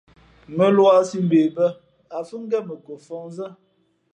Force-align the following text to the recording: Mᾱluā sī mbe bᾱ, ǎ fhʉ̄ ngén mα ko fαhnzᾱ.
Mᾱluā 0.57 0.93
sī 1.09 1.19
mbe 1.25 1.41
bᾱ, 1.55 1.65
ǎ 2.17 2.19
fhʉ̄ 2.27 2.39
ngén 2.43 2.63
mα 2.67 2.75
ko 2.85 2.93
fαhnzᾱ. 3.05 3.47